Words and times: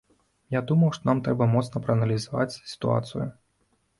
Я 0.53 0.59
думаю, 0.71 0.89
што 0.97 1.03
нам 1.09 1.19
трэба 1.27 1.47
моцна 1.51 1.83
прааналізаваць 1.85 2.57
сітуацыю. 2.71 3.29